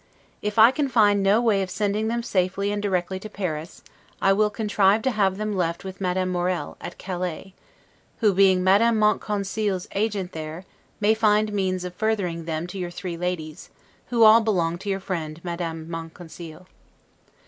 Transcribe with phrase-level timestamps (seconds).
[0.41, 3.83] If I can find no way of sending them safely and directly to Paris,
[4.19, 7.53] I will contrive to have them left with Madame Morel, at Calais,
[8.17, 10.65] who, being Madame Monconseil's agent there,
[10.99, 13.69] may find means of furthering them to your three ladies,
[14.07, 16.65] who all belong to your friend Madame Monconseil.